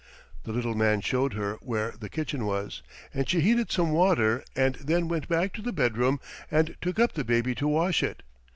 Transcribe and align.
The 0.45 0.51
little 0.51 0.73
man 0.73 1.01
showed 1.01 1.33
her 1.33 1.57
where 1.61 1.91
the 1.91 2.09
kitchen 2.09 2.47
was, 2.47 2.81
and 3.13 3.29
she 3.29 3.41
heated 3.41 3.71
some 3.71 3.91
water 3.91 4.43
and 4.55 4.73
then 4.77 5.07
went 5.07 5.27
back 5.27 5.53
to 5.53 5.61
the 5.61 5.71
bedroom 5.71 6.19
and 6.49 6.75
took 6.81 6.97
up 6.97 7.11
the 7.13 7.23
baby 7.23 7.53
to 7.53 7.67
wash 7.67 8.01
it. 8.01 8.23